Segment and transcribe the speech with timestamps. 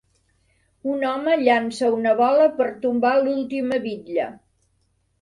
[0.93, 4.31] Un home llança una bola per tombar l'última bitlla.